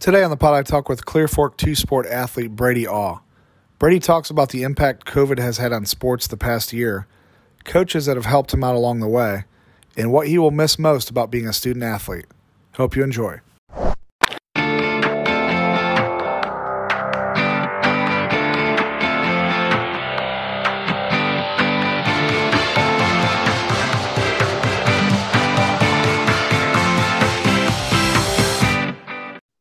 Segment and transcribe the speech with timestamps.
[0.00, 3.18] Today on the pod, I talk with Clear Fork two sport athlete Brady Awe.
[3.80, 7.08] Brady talks about the impact COVID has had on sports the past year,
[7.64, 9.42] coaches that have helped him out along the way,
[9.96, 12.26] and what he will miss most about being a student athlete.
[12.74, 13.40] Hope you enjoy.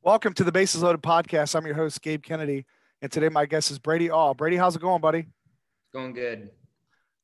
[0.07, 1.53] Welcome to the Bases Loaded podcast.
[1.53, 2.65] I'm your host, Gabe Kennedy,
[3.01, 4.33] and today my guest is Brady All.
[4.33, 5.19] Brady, how's it going, buddy?
[5.19, 6.49] It's going good.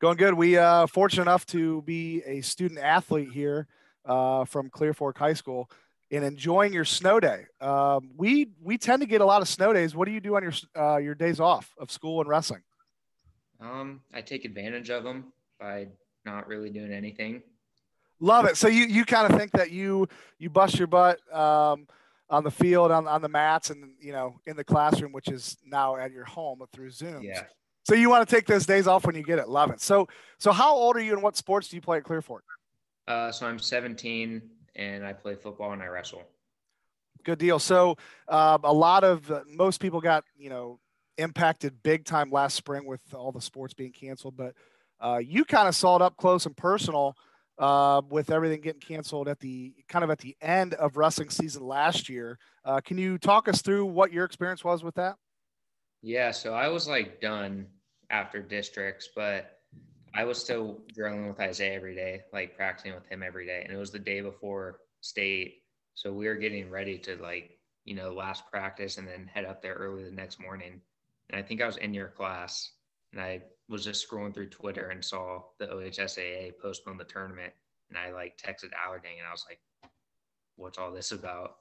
[0.01, 0.33] Going good.
[0.33, 3.69] We uh fortunate enough to be a student athlete here
[4.03, 5.71] uh, from Clear Fork High School
[6.11, 7.45] and enjoying your snow day.
[7.61, 9.95] Um, we we tend to get a lot of snow days.
[9.95, 12.63] What do you do on your uh, your days off of school and wrestling?
[13.61, 15.87] Um, I take advantage of them by
[16.25, 17.43] not really doing anything.
[18.19, 18.57] Love it.
[18.57, 21.21] So you you kind of think that you you bust your butt.
[21.33, 21.87] Um,
[22.33, 25.55] on the field, on, on the mats, and you know, in the classroom, which is
[25.63, 27.21] now at your home through Zoom.
[27.21, 27.43] Yeah.
[27.83, 29.47] So you want to take those days off when you get it.
[29.47, 29.79] Love it.
[29.79, 30.07] So
[30.39, 32.43] so how old are you and what sports do you play at Clear Fork?
[33.07, 34.41] Uh, so I'm 17
[34.75, 36.23] and I play football and I wrestle.
[37.23, 37.59] Good deal.
[37.59, 40.79] So um, a lot of uh, most people got you know
[41.19, 44.55] impacted big time last spring with all the sports being canceled, but
[44.99, 47.15] uh, you kind of saw it up close and personal
[47.57, 51.65] uh, with everything getting canceled at the kind of at the end of wrestling season
[51.65, 52.37] last year.
[52.65, 55.15] Uh, can you talk us through what your experience was with that?
[56.01, 57.67] Yeah, so I was like done
[58.09, 59.59] after districts, but
[60.15, 63.61] I was still drilling with Isaiah every day, like practicing with him every day.
[63.63, 65.63] And it was the day before state.
[65.95, 69.61] So we were getting ready to like, you know, last practice and then head up
[69.61, 70.81] there early the next morning.
[71.29, 72.71] And I think I was in your class
[73.13, 77.53] and I was just scrolling through Twitter and saw the OHSAA postpone the tournament,
[77.89, 79.59] and I like texted Allerding and I was like,
[80.55, 81.57] "What's all this about?"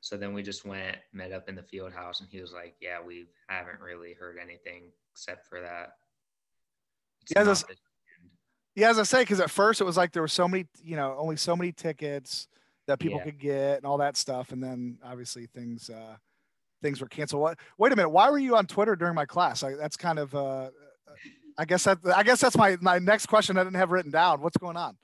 [0.00, 2.74] So then we just went, met up in the field house, and he was like,
[2.80, 5.94] "Yeah, we haven't really heard anything except for that."
[7.34, 7.64] yeah, as,
[8.74, 10.96] yeah, as I say, because at first it was like there were so many, you
[10.96, 12.48] know, only so many tickets
[12.86, 13.24] that people yeah.
[13.24, 16.16] could get and all that stuff, and then obviously things uh,
[16.82, 17.42] things were canceled.
[17.42, 17.58] What?
[17.78, 19.62] Wait a minute, why were you on Twitter during my class?
[19.62, 20.70] I, that's kind of uh,
[21.58, 24.40] I guess that I guess that's my my next question I didn't have written down.
[24.40, 24.96] What's going on?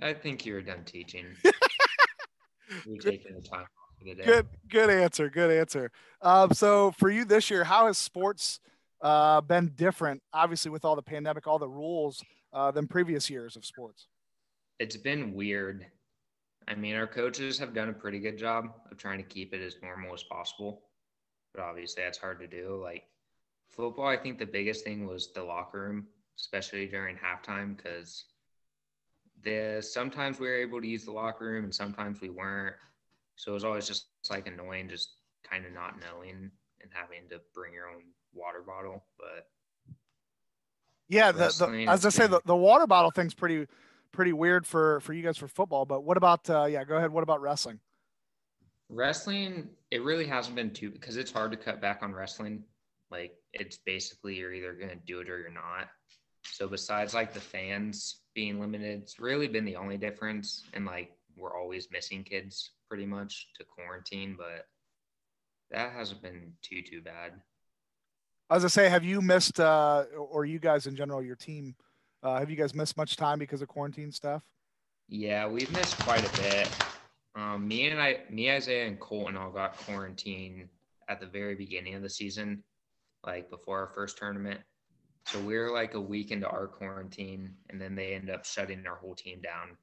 [0.00, 1.26] I think you're done teaching.
[2.86, 3.66] you're taking the time
[3.98, 4.24] for the day.
[4.24, 5.28] Good, good answer.
[5.28, 5.90] Good answer.
[6.22, 8.60] Um, so for you this year, how has sports
[9.02, 10.22] uh, been different?
[10.32, 12.22] Obviously, with all the pandemic, all the rules
[12.52, 14.06] uh, than previous years of sports.
[14.78, 15.86] It's been weird.
[16.68, 19.60] I mean, our coaches have done a pretty good job of trying to keep it
[19.60, 20.82] as normal as possible,
[21.54, 22.80] but obviously that's hard to do.
[22.82, 23.04] Like
[23.70, 26.06] football, I think the biggest thing was the locker room,
[26.38, 28.24] especially during halftime, because
[29.42, 32.76] the sometimes we were able to use the locker room and sometimes we weren't.
[33.36, 35.14] So it was always just like annoying, just
[35.48, 36.50] kind of not knowing
[36.82, 38.02] and having to bring your own
[38.34, 39.04] water bottle.
[39.18, 39.46] But
[41.08, 43.66] yeah, the, the, as I say, the, the water bottle thing's pretty
[44.12, 45.84] pretty weird for for you guys for football.
[45.86, 46.84] But what about uh, yeah?
[46.84, 47.10] Go ahead.
[47.10, 47.80] What about wrestling?
[48.88, 52.64] Wrestling, it really hasn't been too because it's hard to cut back on wrestling.
[53.10, 55.88] Like it's basically you're either going to do it or you're not.
[56.44, 60.64] So besides like the fans being limited, it's really been the only difference.
[60.72, 64.66] And like we're always missing kids pretty much to quarantine, but
[65.70, 67.32] that hasn't been too too bad.
[68.50, 71.76] As I say, have you missed, uh, or you guys in general, your team,
[72.24, 74.42] uh, have you guys missed much time because of quarantine stuff?
[75.08, 76.68] Yeah, we've missed quite a bit.
[77.36, 80.68] Um, me and I, me, Isaiah, and Colton all got quarantined
[81.08, 82.64] at the very beginning of the season
[83.24, 84.60] like before our first tournament.
[85.26, 88.86] So we are like a week into our quarantine, and then they end up shutting
[88.86, 89.76] our whole team down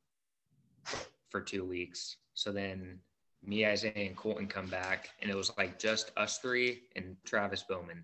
[1.29, 2.17] for two weeks.
[2.33, 2.99] So then
[3.43, 7.63] me, Isaiah, and Colton come back, and it was like just us three and Travis
[7.63, 8.03] Bowman.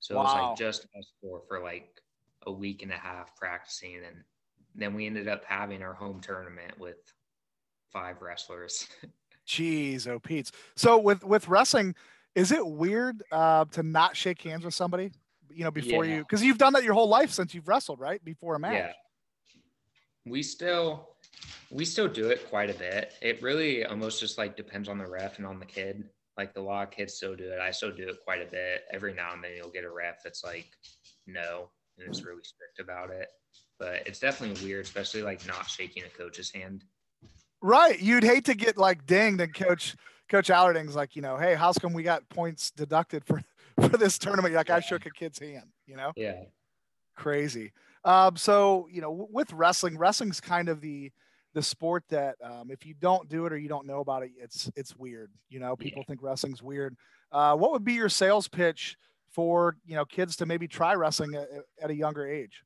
[0.00, 0.20] So wow.
[0.20, 2.00] it was like just us four for like
[2.46, 4.16] a week and a half practicing, and
[4.74, 6.96] then we ended up having our home tournament with
[7.92, 8.86] five wrestlers.
[9.46, 10.52] Jeez, oh Pete's.
[10.76, 11.94] So with with wrestling,
[12.38, 15.10] is it weird uh, to not shake hands with somebody?
[15.50, 16.16] You know, before yeah.
[16.16, 18.24] you because you've done that your whole life since you've wrestled, right?
[18.24, 18.74] Before a match.
[18.74, 18.92] Yeah.
[20.24, 21.08] We still
[21.70, 23.14] we still do it quite a bit.
[23.20, 26.08] It really almost just like depends on the ref and on the kid.
[26.36, 27.58] Like the law kids still do it.
[27.58, 28.84] I still do it quite a bit.
[28.92, 30.68] Every now and then you'll get a ref that's like
[31.26, 33.28] no and it's really strict about it.
[33.80, 36.84] But it's definitely weird, especially like not shaking a coach's hand.
[37.60, 38.00] Right.
[38.00, 39.96] You'd hate to get like dinged and coach
[40.28, 43.42] Coach Allerding's like, you know, hey, how's come we got points deducted for
[43.80, 44.54] for this tournament?
[44.54, 46.12] Like, I shook a kid's hand, you know?
[46.16, 46.42] Yeah.
[47.16, 47.72] Crazy.
[48.04, 51.10] Um, so you know, with wrestling, wrestling's kind of the
[51.54, 54.30] the sport that um, if you don't do it or you don't know about it,
[54.38, 55.30] it's it's weird.
[55.48, 56.06] You know, people yeah.
[56.06, 56.96] think wrestling's weird.
[57.32, 58.96] Uh, what would be your sales pitch
[59.30, 61.48] for you know kids to maybe try wrestling at,
[61.82, 62.62] at a younger age?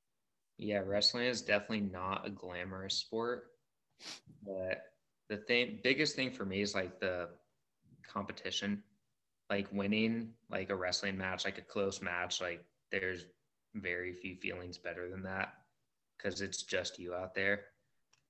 [0.58, 3.44] Yeah, wrestling is definitely not a glamorous sport,
[4.46, 4.82] but
[5.28, 7.30] the thing biggest thing for me is like the
[8.06, 8.82] competition
[9.50, 13.26] like winning like a wrestling match like a close match like there's
[13.74, 15.54] very few feelings better than that
[16.16, 17.60] because it's just you out there.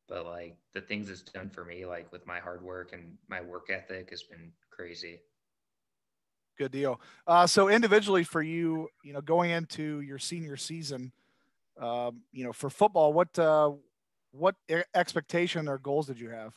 [0.08, 3.40] But like the things it's done for me like with my hard work and my
[3.40, 5.20] work ethic has been crazy.
[6.58, 7.00] Good deal.
[7.26, 11.12] Uh, so individually for you you know going into your senior season
[11.80, 13.70] um, you know for football what uh,
[14.32, 14.54] what
[14.94, 16.54] expectation or goals did you have?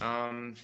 [0.00, 0.54] Um,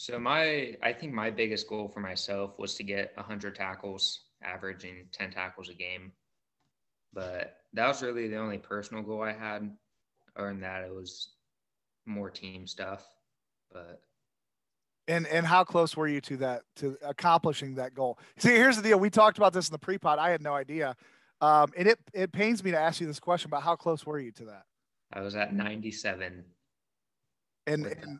[0.00, 5.04] so my, I think my biggest goal for myself was to get 100 tackles, averaging
[5.12, 6.12] 10 tackles a game.
[7.12, 9.70] But that was really the only personal goal I had.
[10.34, 11.34] Other than that, it was
[12.06, 13.06] more team stuff.
[13.70, 14.00] But
[15.06, 18.18] and and how close were you to that to accomplishing that goal?
[18.38, 18.98] See, here's the deal.
[18.98, 20.18] We talked about this in the pre-pod.
[20.18, 20.96] I had no idea,
[21.42, 23.50] um, and it it pains me to ask you this question.
[23.50, 24.62] But how close were you to that?
[25.12, 26.44] I was at 97.
[27.66, 28.18] And, and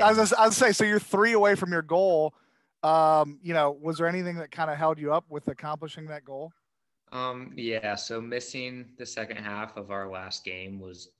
[0.00, 2.34] I I was say, so you're three away from your goal.
[2.82, 6.24] Um, you know, was there anything that kind of held you up with accomplishing that
[6.24, 6.52] goal?
[7.12, 7.94] Um, yeah.
[7.94, 11.10] So missing the second half of our last game was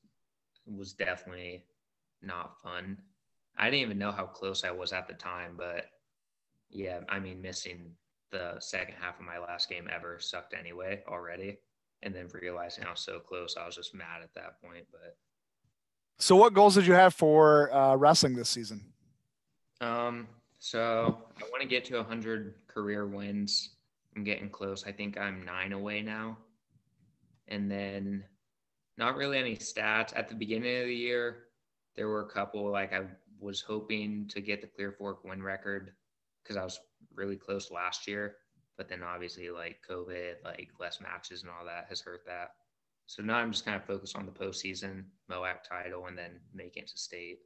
[0.66, 1.64] was definitely
[2.22, 2.98] not fun.
[3.58, 5.86] I didn't even know how close I was at the time, but
[6.70, 7.92] yeah, I mean, missing
[8.30, 11.58] the second half of my last game ever sucked anyway already.
[12.02, 14.86] And then realizing I was so close, I was just mad at that point.
[14.90, 15.16] But
[16.18, 18.80] so, what goals did you have for uh, wrestling this season?
[19.80, 20.28] Um,
[20.58, 23.70] so I want to get to 100 career wins.
[24.14, 24.84] I'm getting close.
[24.86, 26.38] I think I'm nine away now.
[27.48, 28.24] And then,
[28.96, 31.44] not really any stats at the beginning of the year.
[31.96, 33.02] There were a couple like I
[33.40, 35.92] was hoping to get the Clear Fork win record
[36.42, 36.78] because I was
[37.14, 38.36] really close last year.
[38.76, 42.52] But then obviously like COVID, like less matches and all that has hurt that.
[43.12, 46.84] So now I'm just kind of focused on the postseason, MOAC title, and then making
[46.84, 47.40] it to state.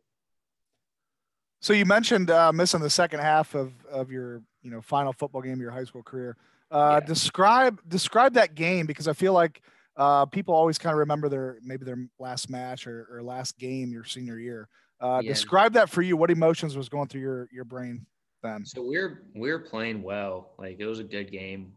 [1.60, 5.42] So you mentioned uh, missing the second half of, of your you know final football
[5.42, 6.36] game of your high school career.
[6.70, 7.06] Uh, yeah.
[7.08, 9.60] Describe describe that game because I feel like
[9.96, 13.90] uh, people always kind of remember their maybe their last match or, or last game
[13.90, 14.68] your senior year.
[15.00, 15.32] Uh, yeah.
[15.32, 16.16] Describe that for you.
[16.16, 18.06] What emotions was going through your your brain
[18.40, 18.64] then?
[18.64, 20.52] So we're we're playing well.
[20.60, 21.72] Like it was a good game,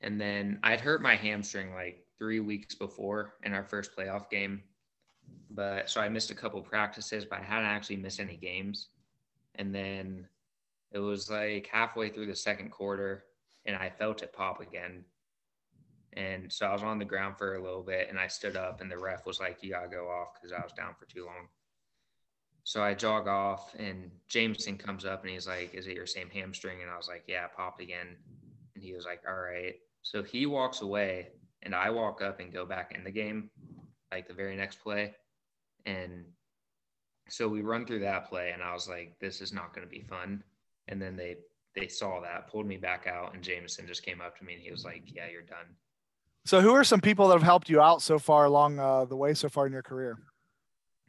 [0.00, 4.62] and then I'd hurt my hamstring like three weeks before in our first playoff game.
[5.50, 8.90] But so I missed a couple practices, but I hadn't actually missed any games.
[9.56, 10.28] And then
[10.92, 13.24] it was like halfway through the second quarter
[13.66, 15.04] and I felt it pop again.
[16.12, 18.80] And so I was on the ground for a little bit and I stood up
[18.80, 21.24] and the ref was like, You gotta go off because I was down for too
[21.24, 21.48] long.
[22.62, 26.30] So I jog off and Jameson comes up and he's like, Is it your same
[26.30, 26.82] hamstring?
[26.82, 28.16] And I was like, Yeah, popped again.
[28.76, 29.74] And he was like, All right.
[30.02, 31.28] So he walks away
[31.62, 33.50] and I walk up and go back in the game,
[34.10, 35.14] like the very next play.
[35.86, 36.24] And
[37.28, 39.90] so we run through that play, and I was like, this is not going to
[39.90, 40.42] be fun.
[40.88, 41.36] And then they
[41.74, 44.62] they saw that, pulled me back out, and Jameson just came up to me and
[44.62, 45.64] he was like, yeah, you're done.
[46.44, 49.16] So who are some people that have helped you out so far along uh, the
[49.16, 50.18] way so far in your career?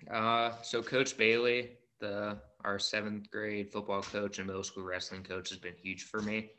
[0.09, 5.49] Uh, so Coach Bailey, the our seventh grade football coach and middle school wrestling coach,
[5.49, 6.51] has been huge for me.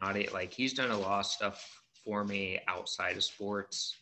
[0.00, 3.96] Not it, like he's done a lot of stuff for me outside of sports,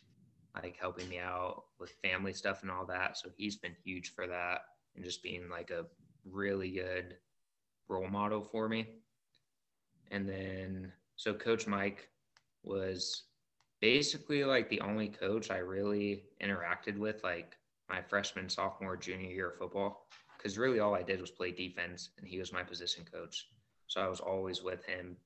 [0.53, 3.17] like helping me out with family stuff and all that.
[3.17, 4.61] So he's been huge for that
[4.95, 5.85] and just being like a
[6.23, 7.17] really good
[7.89, 8.87] role model for me.
[10.11, 12.07] And then, so Coach Mike
[12.63, 13.23] was
[13.81, 17.57] basically like the only coach I really interacted with, like
[17.89, 20.07] my freshman, sophomore, junior year of football.
[20.37, 23.47] Because really all I did was play defense and he was my position coach.
[23.87, 25.17] So I was always with him.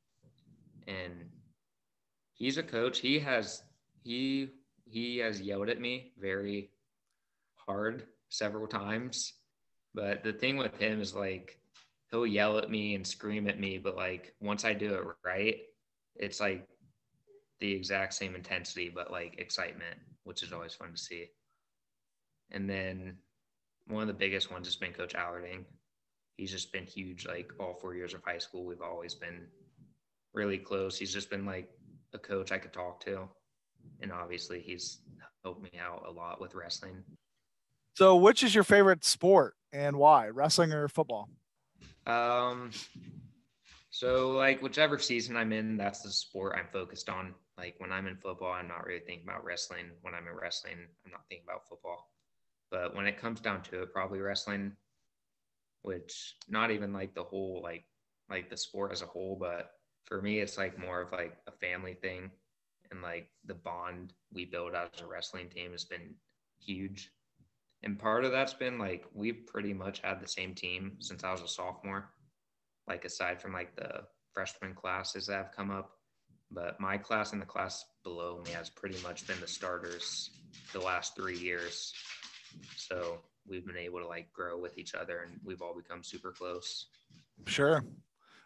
[0.87, 1.29] And
[2.39, 2.99] he's a coach.
[2.99, 3.61] He has
[4.03, 4.49] he
[4.85, 6.71] he has yelled at me very
[7.55, 9.33] hard several times.
[9.93, 11.59] But the thing with him is like
[12.09, 15.57] he'll yell at me and scream at me, but like once I do it right,
[16.15, 16.67] it's like
[17.59, 21.27] the exact same intensity, but like excitement, which is always fun to see.
[22.51, 23.17] And then
[23.87, 25.65] one of the biggest ones has been Coach Allerding.
[26.37, 28.65] He's just been huge, like all four years of high school.
[28.65, 29.47] We've always been
[30.33, 30.97] really close.
[30.97, 31.69] He's just been like
[32.13, 33.27] a coach I could talk to.
[34.01, 34.99] And obviously, he's
[35.43, 37.03] helped me out a lot with wrestling.
[37.95, 40.29] So, which is your favorite sport and why?
[40.29, 41.29] Wrestling or football?
[42.05, 42.71] Um,
[43.91, 47.33] so like whichever season I'm in, that's the sport I'm focused on.
[47.57, 49.87] Like when I'm in football, I'm not really thinking about wrestling.
[50.01, 52.09] When I'm in wrestling, I'm not thinking about football.
[52.71, 54.73] But when it comes down to it, probably wrestling,
[55.81, 57.85] which not even like the whole like
[58.29, 59.71] like the sport as a whole, but
[60.05, 62.31] for me it's like more of like a family thing
[62.91, 66.15] and like the bond we build as a wrestling team has been
[66.59, 67.11] huge.
[67.83, 71.31] And part of that's been like we've pretty much had the same team since I
[71.31, 72.09] was a sophomore.
[72.87, 74.03] Like aside from like the
[74.33, 75.91] freshman classes that have come up,
[76.51, 80.31] but my class and the class below me has pretty much been the starters
[80.73, 81.93] the last three years.
[82.75, 86.31] So we've been able to like grow with each other and we've all become super
[86.31, 86.87] close.
[87.45, 87.83] Sure.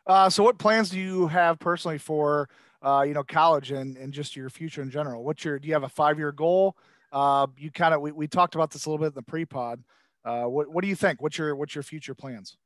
[0.05, 2.49] Uh, so what plans do you have personally for
[2.81, 5.23] uh, you know college and, and just your future in general?
[5.23, 6.75] What's your do you have a five year goal?
[7.11, 9.45] Uh, you kind of we, we talked about this a little bit in the pre
[9.45, 9.83] pod.
[10.25, 11.21] Uh, what what do you think?
[11.21, 12.57] What's your what's your future plans?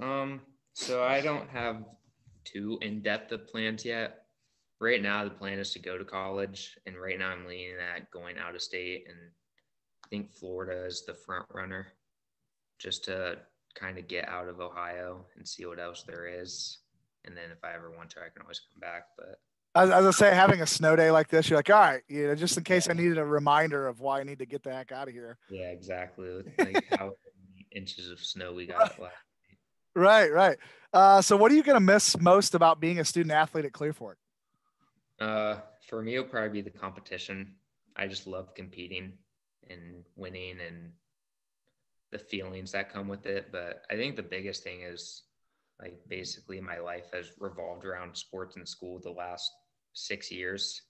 [0.00, 0.40] Um,
[0.72, 1.84] so I don't have
[2.44, 4.22] too in depth of plans yet.
[4.78, 8.10] Right now, the plan is to go to college, and right now I'm leaning at
[8.10, 9.16] going out of state, and
[10.04, 11.86] I think Florida is the front runner,
[12.78, 13.38] just to
[13.78, 16.78] kind of get out of Ohio and see what else there is.
[17.24, 19.04] And then if I ever want to, I can always come back.
[19.16, 19.38] But
[19.74, 22.26] as, as I say, having a snow day like this, you're like, all right, you
[22.26, 24.72] know, just in case I needed a reminder of why I need to get the
[24.72, 25.38] heck out of here.
[25.50, 26.42] Yeah, exactly.
[26.58, 27.12] Like how
[27.74, 29.14] inches of snow we got last
[29.94, 30.58] Right, right.
[30.92, 33.72] Uh, so, what are you going to miss most about being a student athlete at
[33.72, 34.18] Clear Fork?
[35.18, 35.56] Uh,
[35.88, 37.54] for me, it'll probably be the competition.
[37.96, 39.14] I just love competing
[39.70, 40.92] and winning and
[42.16, 43.48] the feelings that come with it.
[43.52, 45.22] But I think the biggest thing is
[45.80, 49.50] like basically my life has revolved around sports and school the last
[49.92, 50.82] six years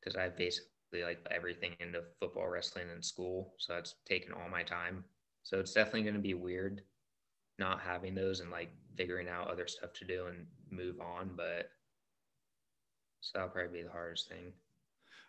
[0.00, 3.54] because I've basically like everything into football, wrestling, and school.
[3.58, 5.04] So it's taken all my time.
[5.44, 6.82] So it's definitely going to be weird
[7.58, 11.30] not having those and like figuring out other stuff to do and move on.
[11.36, 11.70] But
[13.20, 14.52] so that'll probably be the hardest thing.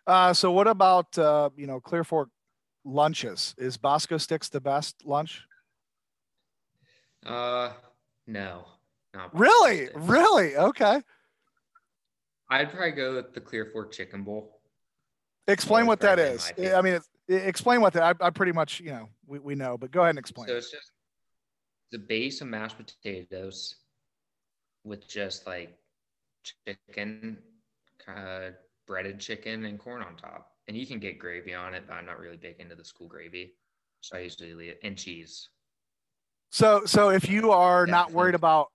[0.06, 2.28] Uh, so what about uh, you know Clear Fork
[2.84, 3.54] lunches?
[3.58, 5.42] Is Bosco Sticks the best lunch?
[7.24, 7.72] Uh,
[8.26, 8.64] no,
[9.14, 10.00] not really, Sticks.
[10.00, 10.56] really.
[10.56, 11.00] Okay.
[12.50, 14.60] I'd probably go with the Clear Fork Chicken Bowl.
[15.48, 16.52] Explain what that is.
[16.58, 18.16] I mean, explain what that.
[18.20, 20.48] I, I, pretty much, you know, we, we know, but go ahead and explain.
[20.48, 20.92] So it's just
[21.90, 23.76] the base of mashed potatoes
[24.84, 25.76] with just like
[26.66, 27.38] chicken,
[28.08, 28.50] uh,
[28.86, 30.53] breaded chicken, and corn on top.
[30.66, 33.06] And you can get gravy on it, but I'm not really big into the school
[33.06, 33.54] gravy,
[34.00, 35.50] so I usually leave it and cheese.
[36.50, 38.68] So, so if you are not worried about,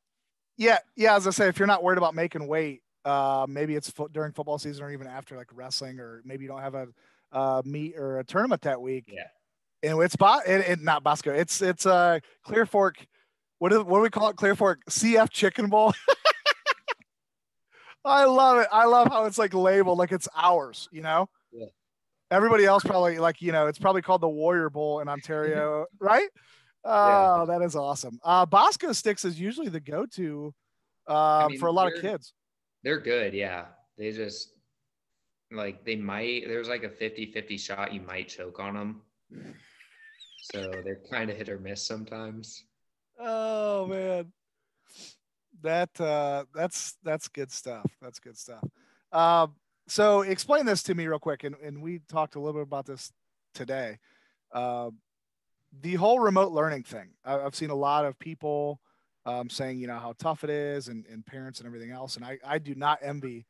[0.58, 3.90] yeah, yeah, as I say, if you're not worried about making weight, uh, maybe it's
[3.90, 6.88] fo- during football season or even after, like wrestling, or maybe you don't have a
[7.32, 9.06] uh, meet or a tournament that week.
[9.08, 9.24] Yeah
[9.84, 11.34] and it's Bo- it, it, not Bosco.
[11.34, 13.06] It's it's uh Clear Fork.
[13.60, 14.36] What do what do we call it?
[14.36, 15.94] Clear Fork CF Chicken Bowl.
[18.06, 18.68] I love it.
[18.72, 20.88] I love how it's like labeled like it's ours.
[20.92, 21.30] You know.
[22.32, 26.30] Everybody else probably like you know it's probably called the Warrior Bowl in Ontario, right?
[26.86, 27.46] Oh, yeah.
[27.46, 28.20] that is awesome.
[28.24, 30.54] Uh, Bosco sticks is usually the go-to
[31.10, 32.34] uh, I mean, for a lot of kids.
[32.84, 33.66] They're good, yeah.
[33.98, 34.54] They just
[35.52, 36.48] like they might.
[36.48, 39.02] There's like a 50-50 shot you might choke on them
[40.42, 42.64] so they're kind of hit or miss sometimes.
[43.20, 44.32] Oh man,
[45.62, 47.86] that uh, that's that's good stuff.
[48.02, 48.64] That's good stuff.
[49.12, 49.56] Um,
[49.90, 52.86] so explain this to me real quick, and, and we talked a little bit about
[52.86, 53.12] this
[53.54, 53.98] today.
[54.54, 54.92] Uh,
[55.82, 57.10] the whole remote learning thing.
[57.24, 58.80] I, have seen a lot of people
[59.26, 62.16] um, saying, you know, how tough it is, and, and parents and everything else.
[62.16, 63.46] And I, I do not envy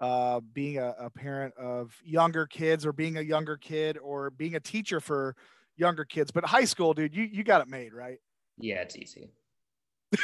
[0.00, 4.54] uh, being a, a parent of younger kids, or being a younger kid, or being
[4.54, 5.36] a teacher for
[5.76, 6.30] younger kids.
[6.30, 8.18] But high school, dude, you you got it made, right?
[8.58, 9.30] Yeah, it's easy.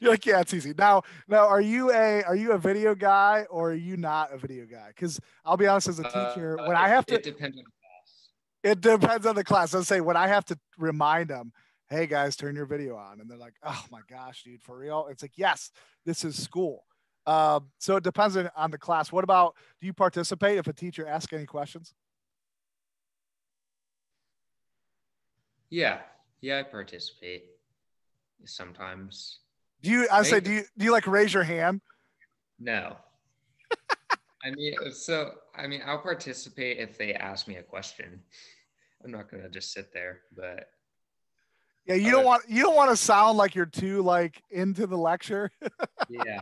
[0.00, 0.74] You're like, yeah, it's easy.
[0.76, 4.38] Now, now, are you a are you a video guy or are you not a
[4.38, 4.88] video guy?
[4.88, 7.56] Because I'll be honest, as a uh, teacher, uh, when I have to, it depends
[7.58, 8.28] on the class.
[8.62, 9.74] It depends on the class.
[9.74, 11.52] I'll say when I have to remind them,
[11.88, 15.08] hey guys, turn your video on, and they're like, oh my gosh, dude, for real?
[15.10, 15.70] It's like, yes,
[16.06, 16.84] this is school.
[17.26, 19.12] Uh, so it depends on, on the class.
[19.12, 19.54] What about?
[19.80, 21.94] Do you participate if a teacher asks any questions?
[25.70, 26.00] Yeah,
[26.40, 27.44] yeah, I participate
[28.44, 29.38] sometimes.
[29.82, 30.08] Do you?
[30.10, 30.64] I say, do you?
[30.78, 31.80] Do you like raise your hand?
[32.58, 32.96] No.
[34.44, 38.20] I mean, so I mean, I'll participate if they ask me a question.
[39.04, 40.68] I'm not gonna just sit there, but
[41.86, 44.86] yeah, you uh, don't want you don't want to sound like you're too like into
[44.86, 45.50] the lecture.
[46.08, 46.40] yeah.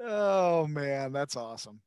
[0.00, 1.80] Oh man, that's awesome.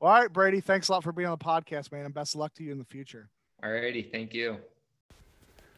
[0.00, 2.40] All right, Brady, thanks a lot for being on the podcast, man, and best of
[2.40, 3.28] luck to you in the future.
[3.62, 4.58] All righty, thank you.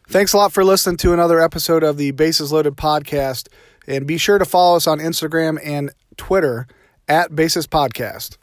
[0.08, 3.48] Thanks a lot for listening to another episode of the Bases Loaded podcast.
[3.86, 6.66] And be sure to follow us on Instagram and Twitter
[7.08, 8.36] at Bases Podcast.